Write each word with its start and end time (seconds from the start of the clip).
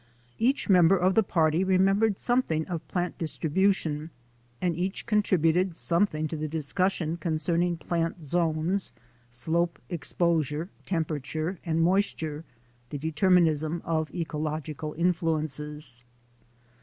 Each 0.39 0.67
member 0.67 0.97
of 0.97 1.13
the 1.13 1.21
party 1.21 1.63
remembered 1.63 2.17
some 2.17 2.41
thing 2.41 2.65
of 2.67 2.87
plant 2.87 3.19
distribution 3.19 4.09
and 4.59 4.75
each 4.75 5.05
contributed 5.05 5.77
something 5.77 6.27
to 6.27 6.35
the 6.35 6.47
discussion 6.47 7.17
concerning 7.17 7.77
plant 7.77 8.23
zones, 8.23 8.93
slope 9.29 9.77
exposures, 9.89 10.69
temperature, 10.87 11.59
and 11.63 11.81
moisture— 11.83 12.43
the 12.89 12.97
determinism 12.97 13.79
of 13.85 14.09
ecological 14.11 14.93
influences. 14.97 16.03